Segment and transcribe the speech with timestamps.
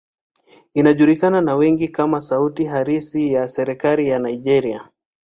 [0.73, 4.89] Inajulikana na wengi kama sauti halisi ya serikali ya Nigeria.